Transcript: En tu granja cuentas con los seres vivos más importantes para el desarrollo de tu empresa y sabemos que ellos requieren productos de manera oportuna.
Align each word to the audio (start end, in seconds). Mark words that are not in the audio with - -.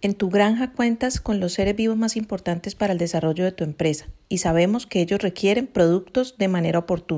En 0.00 0.14
tu 0.14 0.30
granja 0.30 0.70
cuentas 0.70 1.20
con 1.20 1.40
los 1.40 1.54
seres 1.54 1.74
vivos 1.74 1.96
más 1.96 2.16
importantes 2.16 2.76
para 2.76 2.92
el 2.92 3.00
desarrollo 3.00 3.42
de 3.42 3.50
tu 3.50 3.64
empresa 3.64 4.06
y 4.28 4.38
sabemos 4.38 4.86
que 4.86 5.00
ellos 5.00 5.20
requieren 5.20 5.66
productos 5.66 6.38
de 6.38 6.46
manera 6.46 6.78
oportuna. 6.78 7.16